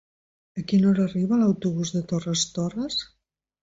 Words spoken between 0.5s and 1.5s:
A quina hora arriba